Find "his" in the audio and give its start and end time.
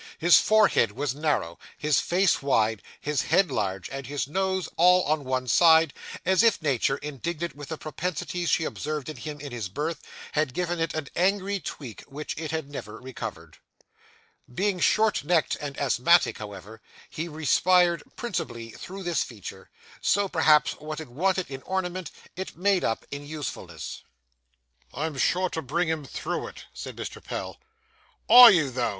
0.17-0.39, 1.77-1.99, 2.99-3.21, 4.07-4.27, 9.51-9.69